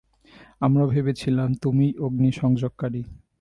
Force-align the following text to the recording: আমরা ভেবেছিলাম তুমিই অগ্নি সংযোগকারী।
আমরা 0.61 0.83
ভেবেছিলাম 0.93 1.49
তুমিই 1.63 1.91
অগ্নি 2.05 2.29
সংযোগকারী। 2.41 3.01